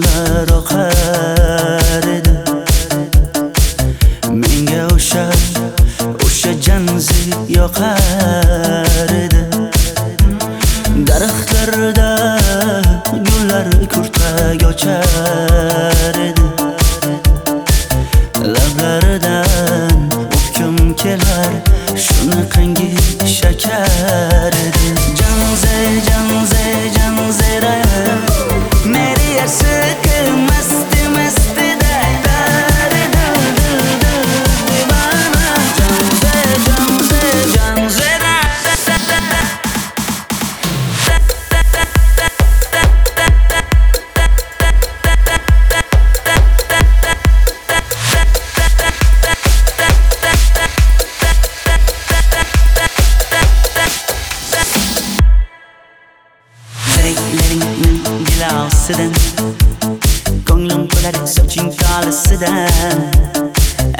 suvlar 0.00 0.48
oqar 0.58 2.04
edi. 2.16 2.34
Menga 4.40 4.86
o'sha 4.94 5.24
o'sha 6.24 6.52
janzi 6.66 7.22
yoqar 7.56 9.10
edi. 9.24 9.42
Daraxtlarda 11.08 12.10
gullar 13.26 13.68
kurtak 13.92 14.62
ochar 14.70 16.16
edi. 16.28 16.46
Lablaridan 18.54 20.08
o'pkim 20.20 20.94
kelar 21.02 21.52
shunaqangi 22.06 22.90
shakar 23.36 24.52
edi. 24.66 24.88
Janzi 25.18 26.09
Renklerin 57.30 58.24
gilasıdan 58.26 59.12
Ko'nglim 60.48 60.88
to'lar 60.88 61.26
soching 61.26 61.70
tolisidan 61.80 62.98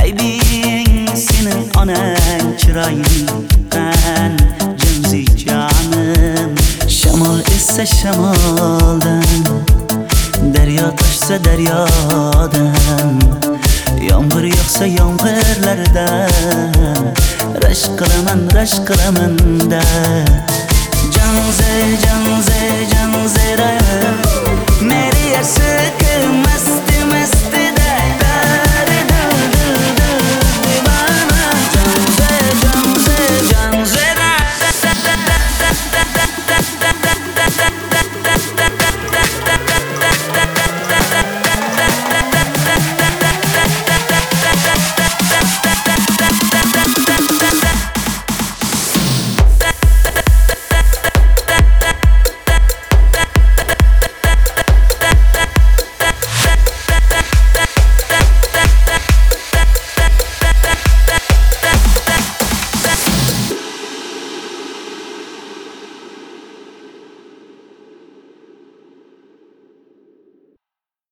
Aybing 0.00 1.08
sening 1.16 1.76
onang 1.76 2.58
chiroying 2.60 3.26
tuqqan 3.28 4.32
Jinsi 4.78 5.20
jonim 5.42 6.50
Shamol 6.88 7.40
esa 7.56 7.86
shamoldan 7.86 9.42
Daryo 10.54 10.88
toshsa 10.96 11.44
daryodan 11.44 13.10
Yomg'ir 14.10 14.44
yog'sa 14.54 14.86
yomg'irlardan 14.86 16.30
Rashk 17.62 17.90
qilaman 17.98 18.40
rashk 18.54 18.86
qilaman 18.88 19.34
da. 19.70 19.82
Janze 21.14 21.72
jan 22.02 22.22